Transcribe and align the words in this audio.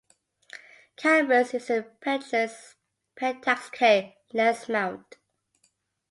Cameras 0.95 1.53
using 1.53 1.83
the 2.03 2.75
Pentax 3.17 3.71
K 3.71 4.17
lens 4.33 4.67
mount. 4.67 5.17